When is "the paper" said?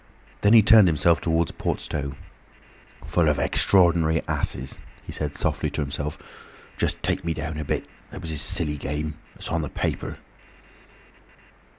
9.61-10.17